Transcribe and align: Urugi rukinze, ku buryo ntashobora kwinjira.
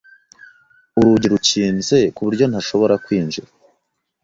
Urugi 0.97 1.27
rukinze, 1.33 1.97
ku 2.15 2.21
buryo 2.27 2.45
ntashobora 2.47 2.95
kwinjira. 3.05 3.49